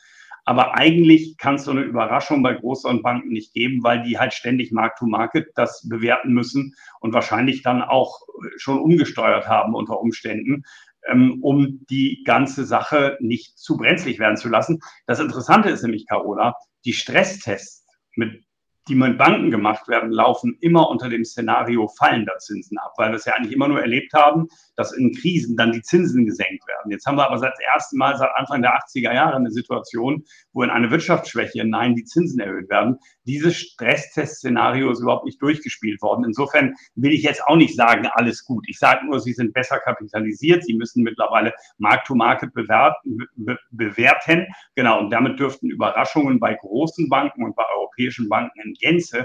[0.45, 4.33] Aber eigentlich kann es so eine Überraschung bei größeren Banken nicht geben, weil die halt
[4.33, 8.21] ständig Mark-to-Market das bewerten müssen und wahrscheinlich dann auch
[8.57, 10.65] schon umgesteuert haben unter Umständen,
[11.07, 14.81] ähm, um die ganze Sache nicht zu brenzlig werden zu lassen.
[15.07, 16.55] Das Interessante ist nämlich, Carola,
[16.85, 18.43] die Stresstests mit
[18.91, 23.17] die mit Banken gemacht werden, laufen immer unter dem Szenario fallender Zinsen ab, weil wir
[23.17, 26.91] es ja eigentlich immer nur erlebt haben, dass in Krisen dann die Zinsen gesenkt werden.
[26.91, 30.65] Jetzt haben wir aber seit ersten Mal seit Anfang der 80er Jahre eine Situation, wo
[30.65, 32.99] in eine Wirtschaftsschwäche nein die Zinsen erhöht werden.
[33.31, 36.25] Dieses Stresstest-Szenario ist überhaupt nicht durchgespielt worden.
[36.25, 38.65] Insofern will ich jetzt auch nicht sagen, alles gut.
[38.69, 40.65] Ich sage nur, sie sind besser kapitalisiert.
[40.65, 44.49] Sie müssen mittlerweile Markt-to-Market bewerten, be bewerten.
[44.75, 44.99] Genau.
[44.99, 49.25] Und damit dürften Überraschungen bei großen Banken und bei europäischen Banken in Gänze,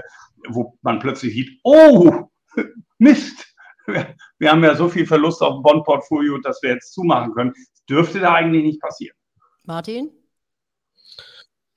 [0.50, 2.30] wo man plötzlich sieht, oh,
[2.98, 3.56] Mist,
[4.38, 7.52] wir haben ja so viel Verlust auf dem Bond-Portfolio, dass wir jetzt zumachen können.
[7.52, 9.16] Das dürfte da eigentlich nicht passieren.
[9.64, 10.12] Martin?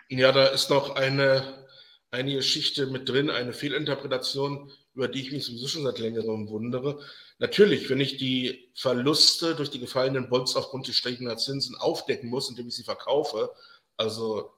[0.09, 1.67] Ja, da ist noch eine,
[2.11, 6.99] eine Geschichte mit drin, eine Fehlinterpretation, über die ich mich sowieso schon seit längerem wundere.
[7.37, 12.49] Natürlich, wenn ich die Verluste durch die gefallenen Bonds aufgrund des steigenden Zinsen aufdecken muss,
[12.49, 13.51] indem ich sie verkaufe,
[13.97, 14.51] also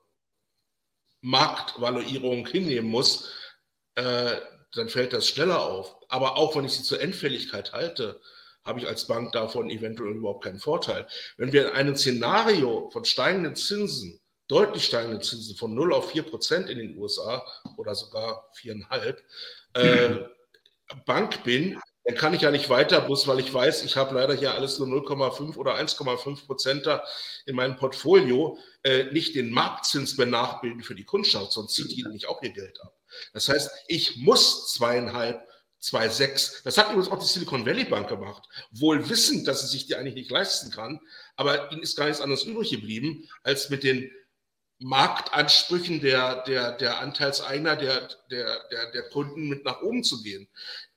[1.22, 3.30] Marktvaluierung hinnehmen muss,
[3.96, 4.38] äh,
[4.74, 5.96] dann fällt das schneller auf.
[6.08, 8.20] Aber auch wenn ich sie zur Endfälligkeit halte,
[8.64, 11.08] habe ich als Bank davon eventuell überhaupt keinen Vorteil.
[11.38, 14.20] Wenn wir in einem Szenario von steigenden Zinsen,
[14.52, 17.46] deutlich steigenden Zinsen von 0 auf 4 Prozent in den USA
[17.78, 19.16] oder sogar 4,5
[19.76, 20.26] äh,
[21.06, 24.34] Bank bin, dann kann ich ja nicht weiter, bloß weil ich weiß, ich habe leider
[24.34, 26.90] hier alles nur 0,5 oder 1,5 Prozent
[27.46, 32.04] in meinem Portfolio, äh, nicht den Marktzins mehr nachbilden für die Kundschaft, sonst zieht die
[32.10, 32.94] nicht auch ihr Geld ab.
[33.34, 35.48] Das heißt, ich muss zweieinhalb,
[35.82, 36.64] 2,6.
[36.64, 39.96] Das hat übrigens auch die Silicon Valley Bank gemacht, wohl wissend, dass sie sich die
[39.96, 41.00] eigentlich nicht leisten kann,
[41.36, 44.12] aber ihnen ist gar nichts anderes übrig geblieben, als mit den
[44.82, 50.48] Marktansprüchen der, der, der Anteilseigner, der, der, der, der Kunden mit nach oben zu gehen.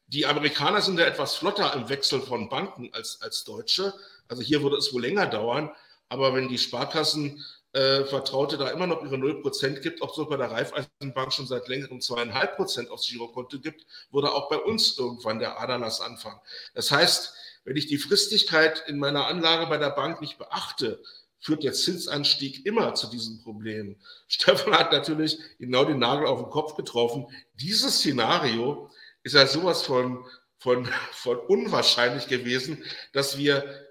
[0.07, 3.92] Die Amerikaner sind ja etwas flotter im Wechsel von Banken als, als Deutsche.
[4.29, 5.70] Also hier würde es wohl länger dauern.
[6.09, 10.37] Aber wenn die Sparkassen äh, Vertraute da immer noch ihre 0% gibt, auch so bei
[10.37, 15.61] der Raiffeisenbank schon seit längerem 2,5% aufs Girokonto gibt, würde auch bei uns irgendwann der
[15.61, 16.40] Aderlass anfangen.
[16.75, 21.03] Das heißt, wenn ich die Fristigkeit in meiner Anlage bei der Bank nicht beachte,
[21.44, 23.96] führt der Zinsanstieg immer zu diesem Problem.
[24.28, 27.26] Stefan hat natürlich genau den Nagel auf den Kopf getroffen.
[27.54, 28.90] Dieses Szenario
[29.22, 30.24] ist ja sowas von,
[30.57, 33.85] von, von unwahrscheinlich gewesen, dass wir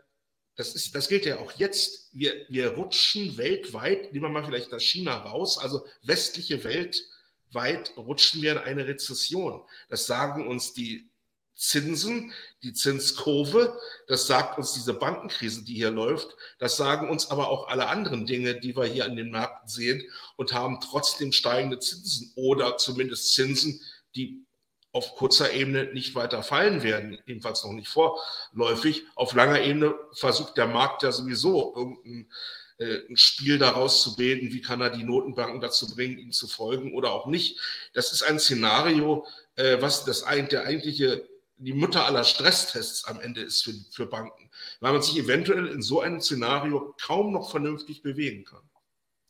[0.55, 4.71] das, ist, das gilt ja auch jetzt, wir, wir rutschen weltweit, nehmen wir mal vielleicht
[4.71, 7.03] das China raus, also westliche Welt
[7.51, 9.61] weit rutschen wir in eine Rezession.
[9.89, 11.09] Das sagen uns die
[11.55, 17.49] Zinsen, die Zinskurve, das sagt uns diese Bankenkrise, die hier läuft, das sagen uns aber
[17.49, 20.03] auch alle anderen Dinge, die wir hier an den Märkten sehen
[20.35, 23.81] und haben trotzdem steigende Zinsen oder zumindest Zinsen,
[24.15, 24.43] die
[24.91, 29.03] auf kurzer Ebene nicht weiter fallen werden, jedenfalls noch nicht vorläufig.
[29.15, 32.29] Auf langer Ebene versucht der Markt ja sowieso irgendein
[32.77, 36.47] äh, ein Spiel daraus zu bilden, wie kann er die Notenbanken dazu bringen, ihm zu
[36.47, 37.59] folgen oder auch nicht.
[37.93, 41.27] Das ist ein Szenario, äh, was das der eigentliche,
[41.63, 44.49] die Mutter aller Stresstests am Ende ist für, für Banken,
[44.79, 48.61] weil man sich eventuell in so einem Szenario kaum noch vernünftig bewegen kann.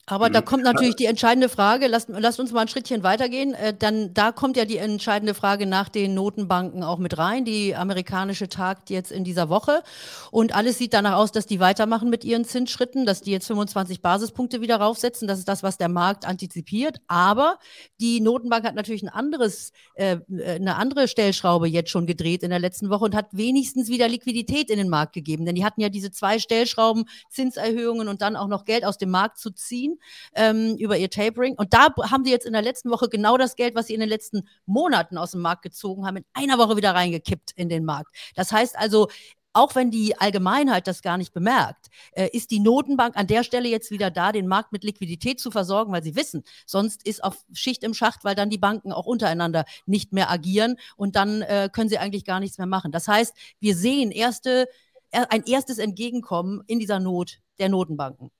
[0.05, 0.45] Aber da mhm.
[0.45, 3.53] kommt natürlich die entscheidende Frage, lasst, lasst uns mal ein Schrittchen weitergehen.
[3.53, 7.45] Äh, dann, da kommt ja die entscheidende Frage nach den Notenbanken auch mit rein.
[7.45, 9.81] Die amerikanische tagt jetzt in dieser Woche
[10.29, 14.01] und alles sieht danach aus, dass die weitermachen mit ihren Zinsschritten, dass die jetzt 25
[14.01, 15.25] Basispunkte wieder raufsetzen.
[15.25, 16.97] Das ist das, was der Markt antizipiert.
[17.07, 17.57] Aber
[18.01, 22.59] die Notenbank hat natürlich ein anderes, äh, eine andere Stellschraube jetzt schon gedreht in der
[22.59, 25.45] letzten Woche und hat wenigstens wieder Liquidität in den Markt gegeben.
[25.45, 29.09] Denn die hatten ja diese zwei Stellschrauben, Zinserhöhungen und dann auch noch Geld aus dem
[29.09, 29.92] Markt zu ziehen
[30.35, 31.55] ähm, über ihr Tapering.
[31.55, 33.99] Und da haben sie jetzt in der letzten Woche genau das Geld, was sie in
[33.99, 37.85] den letzten Monaten aus dem Markt gezogen haben, in einer Woche wieder reingekippt in den
[37.85, 38.15] Markt.
[38.35, 39.07] Das heißt also,
[39.53, 43.69] auch wenn die Allgemeinheit das gar nicht bemerkt, äh, ist die Notenbank an der Stelle
[43.69, 47.45] jetzt wieder da, den Markt mit Liquidität zu versorgen, weil sie wissen, sonst ist auf
[47.53, 51.69] Schicht im Schacht, weil dann die Banken auch untereinander nicht mehr agieren und dann äh,
[51.71, 52.91] können sie eigentlich gar nichts mehr machen.
[52.91, 54.67] Das heißt, wir sehen erste,
[55.11, 58.31] ein erstes Entgegenkommen in dieser Not der Notenbanken.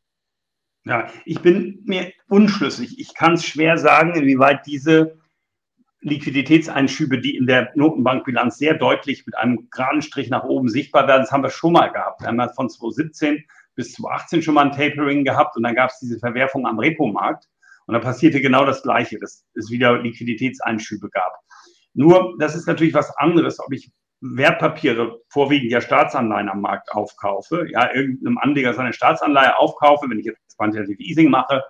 [0.86, 3.00] Ja, ich bin mir unschlüssig.
[3.00, 5.18] Ich kann es schwer sagen, inwieweit diese
[6.02, 11.22] Liquiditätseinschübe, die in der Notenbankbilanz sehr deutlich mit einem geraden Strich nach oben sichtbar werden,
[11.22, 12.22] das haben wir schon mal gehabt.
[12.22, 16.00] Wir haben von 2017 bis 2018 schon mal ein Tapering gehabt und dann gab es
[16.00, 17.48] diese Verwerfung am Repo-Markt
[17.86, 21.40] und da passierte genau das Gleiche, dass es wieder Liquiditätseinschübe gab.
[21.94, 27.68] Nur, das ist natürlich was anderes, ob ich Wertpapiere, vorwiegend ja Staatsanleihen am Markt aufkaufe,
[27.70, 31.64] ja, irgendeinem Anleger seine Staatsanleihe aufkaufe, wenn ich jetzt Quantitative Easing mache,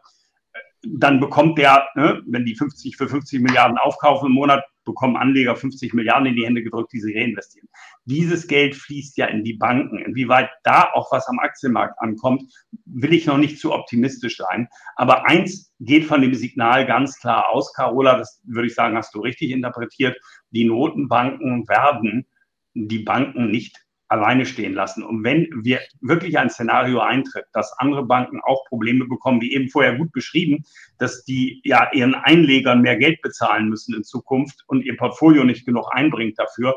[0.86, 5.56] dann bekommt der, ne, wenn die 50 für 50 Milliarden aufkaufen im Monat, bekommen Anleger
[5.56, 7.69] 50 Milliarden in die Hände gedrückt, die sie reinvestieren.
[8.06, 10.00] Dieses Geld fließt ja in die Banken.
[10.00, 12.43] Inwieweit da auch was am Aktienmarkt ankommt,
[12.86, 14.67] will ich noch nicht zu optimistisch sein.
[14.98, 19.15] Aber eins geht von dem Signal ganz klar aus, Carola, das würde ich sagen, hast
[19.15, 20.17] du richtig interpretiert.
[20.52, 22.28] Die Notenbanken werden
[22.74, 23.83] die Banken nicht
[24.13, 25.04] alleine stehen lassen.
[25.04, 29.69] Und wenn wir wirklich ein Szenario eintritt, dass andere Banken auch Probleme bekommen, wie eben
[29.69, 30.63] vorher gut beschrieben,
[30.99, 35.65] dass die ja ihren Einlegern mehr Geld bezahlen müssen in Zukunft und ihr Portfolio nicht
[35.65, 36.76] genug einbringt dafür,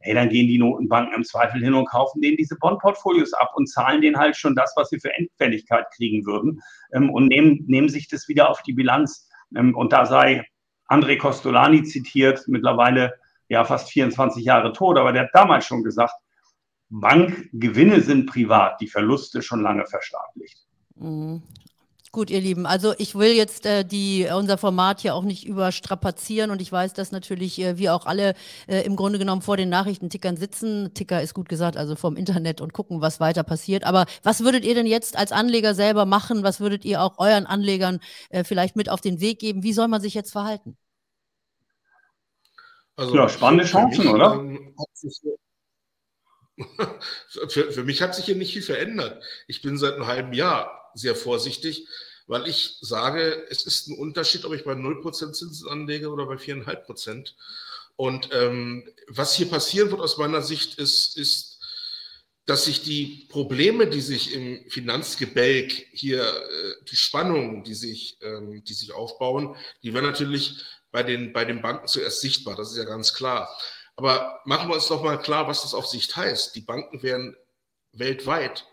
[0.00, 3.68] hey, dann gehen die Notenbanken im Zweifel hin und kaufen denen diese Bondportfolios ab und
[3.68, 6.62] zahlen denen halt schon das, was sie für Endfälligkeit kriegen würden
[6.94, 9.28] ähm, und nehmen, nehmen sich das wieder auf die Bilanz.
[9.54, 10.46] Ähm, und da sei
[10.88, 13.14] André Costolani zitiert, mittlerweile
[13.50, 16.14] ja fast 24 Jahre tot, aber der hat damals schon gesagt,
[16.90, 20.58] Bankgewinne sind privat, die Verluste schon lange verstaatlicht.
[20.96, 21.42] Mhm.
[22.10, 26.50] Gut, ihr Lieben, also ich will jetzt äh, die, unser Format hier auch nicht überstrapazieren
[26.50, 28.32] und ich weiß, dass natürlich äh, wir auch alle
[28.66, 30.94] äh, im Grunde genommen vor den Nachrichtentickern sitzen.
[30.94, 33.84] Ticker ist gut gesagt, also vom Internet und gucken, was weiter passiert.
[33.84, 36.42] Aber was würdet ihr denn jetzt als Anleger selber machen?
[36.42, 39.62] Was würdet ihr auch euren Anlegern äh, vielleicht mit auf den Weg geben?
[39.62, 40.78] Wie soll man sich jetzt verhalten?
[42.96, 44.34] Also, ja, spannende Chancen, oder?
[44.34, 44.74] Ähm,
[47.48, 49.22] für, für mich hat sich hier nicht viel verändert.
[49.46, 51.86] Ich bin seit einem halben Jahr sehr vorsichtig,
[52.26, 56.34] weil ich sage, es ist ein Unterschied, ob ich bei 0% Zinsen anlege oder bei
[56.34, 57.32] 4,5%.
[57.96, 61.58] Und ähm, was hier passieren wird aus meiner Sicht ist, ist,
[62.46, 68.62] dass sich die Probleme, die sich im Finanzgebälk hier, äh, die Spannungen, die sich, ähm,
[68.64, 72.56] die sich aufbauen, die werden natürlich bei den, bei den Banken zuerst sichtbar.
[72.56, 73.54] Das ist ja ganz klar.
[73.98, 76.54] Aber machen wir uns doch mal klar, was das auf Sicht heißt.
[76.54, 77.36] Die Banken werden
[77.90, 78.64] weltweit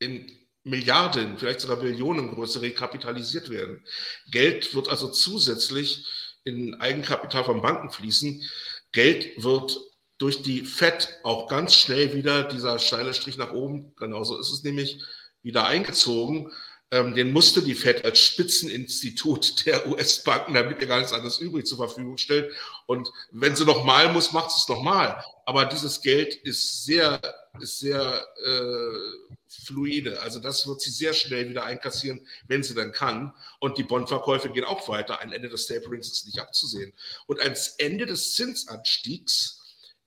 [0.00, 3.84] in Milliarden, vielleicht sogar Billionengröße rekapitalisiert werden.
[4.32, 6.06] Geld wird also zusätzlich
[6.42, 8.42] in Eigenkapital von Banken fließen.
[8.90, 9.78] Geld wird
[10.18, 14.64] durch die FED auch ganz schnell wieder, dieser steile Strich nach oben, genauso ist es
[14.64, 15.00] nämlich,
[15.42, 16.50] wieder eingezogen.
[16.92, 21.66] Ähm, den musste die Fed als Spitzeninstitut der US-Banken, damit ihr gar nichts anderes übrig
[21.66, 22.52] zur Verfügung stellt.
[22.84, 25.24] Und wenn sie nochmal muss, macht sie es nochmal.
[25.46, 27.18] Aber dieses Geld ist sehr,
[27.58, 30.20] ist sehr äh, fluide.
[30.20, 33.32] Also das wird sie sehr schnell wieder einkassieren, wenn sie dann kann.
[33.58, 35.20] Und die Bondverkäufe gehen auch weiter.
[35.20, 36.92] Ein Ende des Taperings ist nicht abzusehen.
[37.26, 39.62] Und ein Ende des Zinsanstiegs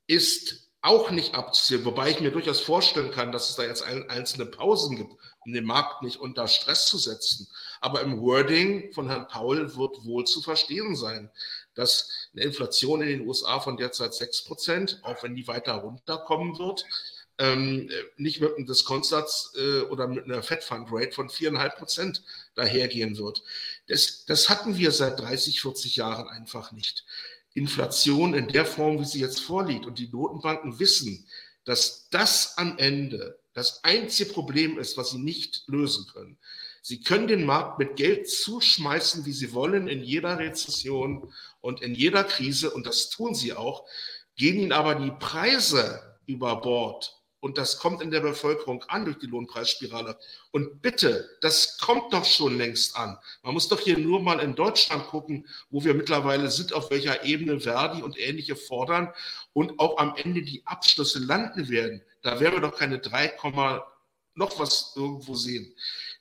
[0.05, 4.09] ist auch nicht abzusehen, wobei ich mir durchaus vorstellen kann, dass es da jetzt ein,
[4.09, 7.47] einzelne Pausen gibt, um den Markt nicht unter Stress zu setzen.
[7.81, 11.31] Aber im Wording von Herrn Paul wird wohl zu verstehen sein,
[11.73, 16.57] dass eine Inflation in den USA von derzeit 6 Prozent, auch wenn die weiter runterkommen
[16.57, 16.85] wird,
[17.37, 22.23] ähm, nicht mit einem Diskontsatz äh, oder mit einer Fed Fund Rate von 4,5 Prozent
[22.55, 23.43] dahergehen wird.
[23.87, 27.05] Das, das hatten wir seit 30, 40 Jahren einfach nicht.
[27.55, 31.25] Inflation in der Form, wie sie jetzt vorliegt und die Notenbanken wissen,
[31.63, 36.37] dass das am Ende das einzige Problem ist, was sie nicht lösen können.
[36.81, 41.95] Sie können den Markt mit Geld zuschmeißen, wie sie wollen, in jeder Rezession und in
[41.95, 43.85] jeder Krise, und das tun sie auch,
[44.35, 47.14] gehen ihnen aber die Preise über Bord
[47.45, 50.17] und das kommt in der Bevölkerung an durch die Lohnpreisspirale.
[50.49, 53.19] Und bitte, das kommt doch schon längst an.
[53.43, 57.23] Man muss doch hier nur mal in Deutschland gucken, wo wir mittlerweile sind, auf welcher
[57.23, 59.13] Ebene Verdi und ähnliche fordern
[59.53, 62.01] und auch am Ende die Abschlüsse landen werden.
[62.23, 63.35] Da werden wir doch keine 3,
[64.33, 65.71] noch was irgendwo sehen.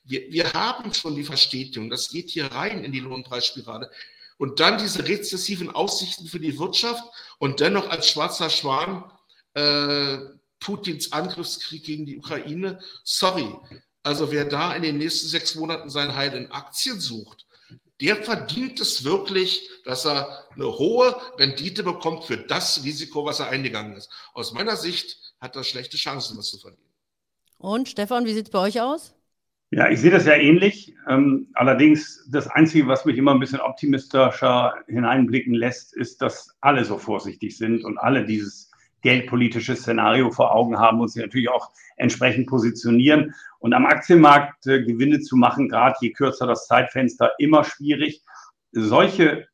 [0.03, 3.89] Wir, wir haben schon die Verstetigung, das geht hier rein in die Lohnpreisspirale.
[4.37, 7.03] Und dann diese rezessiven Aussichten für die Wirtschaft
[7.39, 9.11] und dennoch als schwarzer Schwan
[9.55, 10.19] äh,
[10.59, 12.79] Putins Angriffskrieg gegen die Ukraine.
[13.03, 13.47] Sorry,
[14.03, 17.45] also wer da in den nächsten sechs Monaten sein Heil in Aktien sucht,
[18.01, 23.49] der verdient es wirklich, dass er eine hohe Rendite bekommt für das Risiko, was er
[23.49, 24.11] eingegangen ist.
[24.33, 26.89] Aus meiner Sicht hat er schlechte Chancen, was zu verdienen.
[27.57, 29.15] Und Stefan, wie sieht es bei euch aus?
[29.71, 30.93] Ja, ich sehe das ja ähnlich.
[31.09, 36.85] Ähm, allerdings, das Einzige, was mich immer ein bisschen optimistischer hineinblicken lässt, ist, dass alle
[36.85, 38.71] so vorsichtig sind und alle dieses
[39.05, 43.35] geldpolitische Szenario vor Augen haben und sich natürlich auch entsprechend positionieren.
[43.59, 48.23] Und am Aktienmarkt äh, Gewinne zu machen, gerade je kürzer das Zeitfenster, immer schwierig.
[48.71, 49.47] Solche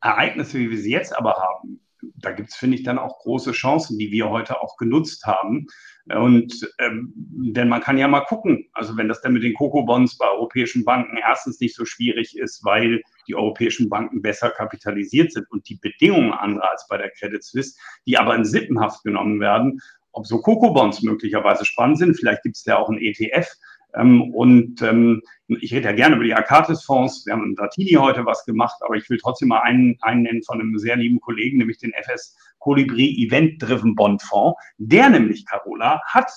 [0.00, 1.80] Ereignisse, wie wir sie jetzt aber haben,
[2.14, 5.66] da gibt es, finde ich, dann auch große Chancen, die wir heute auch genutzt haben.
[6.14, 10.16] Und ähm, denn man kann ja mal gucken, also wenn das dann mit den Coco-Bonds
[10.18, 15.50] bei europäischen Banken erstens nicht so schwierig ist, weil die europäischen Banken besser kapitalisiert sind
[15.50, 19.80] und die Bedingungen andere als bei der Credit Suisse, die aber in Sippenhaft genommen werden,
[20.12, 22.16] ob so Coco-Bonds möglicherweise spannend sind.
[22.16, 23.48] Vielleicht gibt es ja auch ein ETF,
[23.96, 27.24] ähm, und ähm, ich rede ja gerne über die Arcatis-Fonds.
[27.26, 30.42] Wir haben in Datini heute was gemacht, aber ich will trotzdem mal einen, einen nennen
[30.42, 34.60] von einem sehr lieben Kollegen, nämlich den FS Colibri Event Driven Bond Fonds.
[34.78, 36.30] Der nämlich, Carola, hat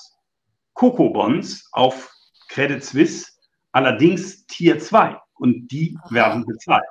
[0.74, 2.10] Coco-Bonds auf
[2.48, 3.26] Credit Suisse,
[3.72, 6.84] allerdings Tier 2 und die werden bezahlt.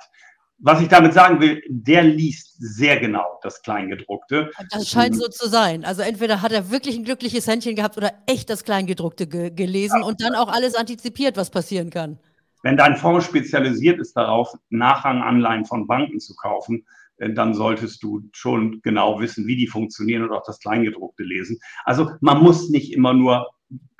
[0.62, 4.52] Was ich damit sagen will, der liest sehr genau das Kleingedruckte.
[4.72, 5.86] Das scheint so zu sein.
[5.86, 10.02] Also entweder hat er wirklich ein glückliches Händchen gehabt oder echt das Kleingedruckte ge gelesen
[10.02, 10.06] ja.
[10.06, 12.20] und dann auch alles antizipiert, was passieren kann.
[12.62, 16.86] Wenn dein Fonds spezialisiert ist darauf, Nachranganleihen von Banken zu kaufen,
[17.18, 21.60] äh, dann solltest du schon genau wissen, wie die funktionieren und auch das Kleingedruckte lesen.
[21.86, 23.48] Also man muss nicht immer nur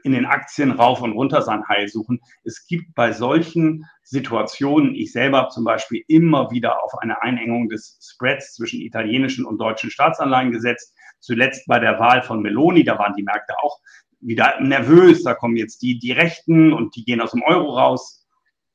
[0.04, 2.22] in den Aktien rauf und runter sein Heil suchen.
[2.44, 7.70] Es gibt bei solchen Situationen, ich selber habe zum Beispiel immer wieder auf eine Einengung
[7.70, 10.96] des Spreads zwischen italienischen und deutschen Staatsanleihen gesetzt.
[11.20, 13.80] Zuletzt bei der Wahl von Meloni, da waren die Märkte auch
[14.22, 15.24] wieder nervös.
[15.24, 18.26] Da kommen jetzt die, die Rechten und die gehen aus dem Euro raus.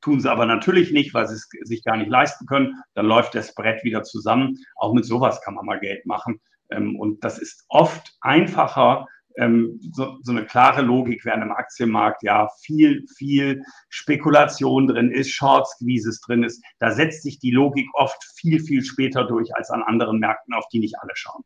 [0.00, 2.83] Tun sie aber natürlich nicht, weil sie es sich gar nicht leisten können.
[2.94, 4.59] Dann läuft der Spread wieder zusammen.
[4.76, 6.40] Auch mit sowas kann man mal Geld machen.
[6.70, 12.23] Ähm, und das ist oft einfacher, ähm, so, so eine klare Logik, während im Aktienmarkt
[12.23, 16.62] ja viel, viel Spekulation drin ist, Short Squeezes drin ist.
[16.79, 20.66] Da setzt sich die Logik oft viel, viel später durch als an anderen Märkten, auf
[20.73, 21.42] die nicht alle schauen.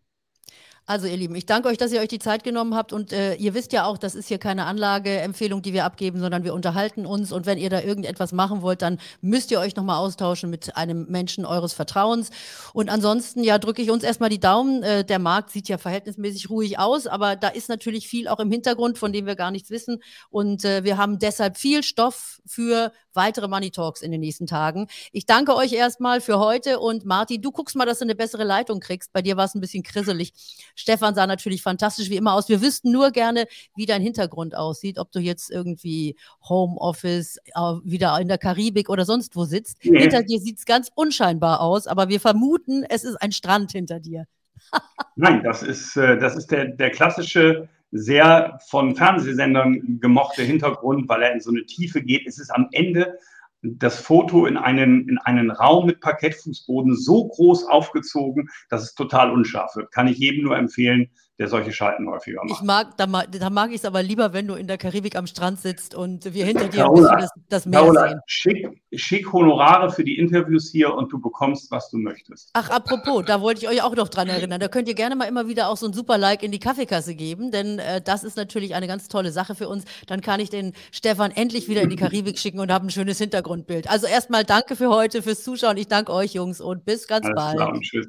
[0.88, 3.34] Also ihr Lieben, ich danke euch, dass ihr euch die Zeit genommen habt und äh,
[3.34, 7.04] ihr wisst ja auch, das ist hier keine Anlageempfehlung, die wir abgeben, sondern wir unterhalten
[7.04, 10.78] uns und wenn ihr da irgendetwas machen wollt, dann müsst ihr euch nochmal austauschen mit
[10.78, 12.30] einem Menschen eures Vertrauens
[12.72, 14.82] und ansonsten ja drücke ich uns erstmal die Daumen.
[14.82, 18.50] Äh, der Markt sieht ja verhältnismäßig ruhig aus, aber da ist natürlich viel auch im
[18.50, 22.92] Hintergrund, von dem wir gar nichts wissen und äh, wir haben deshalb viel Stoff für
[23.12, 24.86] weitere Money Talks in den nächsten Tagen.
[25.12, 28.44] Ich danke euch erstmal für heute und Martin, du guckst mal, dass du eine bessere
[28.44, 29.12] Leitung kriegst.
[29.12, 30.32] Bei dir war es ein bisschen krisselig.
[30.78, 32.48] Stefan sah natürlich fantastisch wie immer aus.
[32.48, 36.16] Wir wüssten nur gerne, wie dein Hintergrund aussieht, ob du jetzt irgendwie
[36.48, 37.38] Homeoffice,
[37.82, 39.84] wieder in der Karibik oder sonst wo sitzt.
[39.84, 40.00] Nee.
[40.00, 43.98] Hinter dir sieht es ganz unscheinbar aus, aber wir vermuten, es ist ein Strand hinter
[43.98, 44.26] dir.
[45.16, 51.22] Nein, das ist, äh, das ist der, der klassische sehr von Fernsehsendern gemochte Hintergrund, weil
[51.22, 52.26] er in so eine Tiefe geht.
[52.26, 53.18] Es ist am Ende
[53.62, 59.30] das Foto in einen, in einen Raum mit Parkettfußboden so groß aufgezogen, dass es total
[59.30, 59.92] unscharf wird.
[59.92, 62.60] Kann ich jedem nur empfehlen, der solche Schalten häufiger macht.
[62.60, 65.28] Ich mag, da, da mag ich es aber lieber, wenn du in der Karibik am
[65.28, 68.20] Strand sitzt und wir hinter dir Carola, das, das Meer Carola, sehen.
[68.26, 72.50] Schick, schick Honorare für die Interviews hier und du bekommst, was du möchtest.
[72.54, 74.58] Ach, apropos, da wollte ich euch auch noch dran erinnern.
[74.58, 77.14] Da könnt ihr gerne mal immer wieder auch so ein super Like in die Kaffeekasse
[77.14, 79.84] geben, denn äh, das ist natürlich eine ganz tolle Sache für uns.
[80.08, 83.18] Dann kann ich den Stefan endlich wieder in die Karibik schicken und habe ein schönes
[83.18, 83.88] Hintergrundbild.
[83.88, 85.76] Also erstmal danke für heute, fürs Zuschauen.
[85.76, 87.56] Ich danke euch, Jungs, und bis ganz Alles bald.
[87.56, 88.08] Klar, tschüss.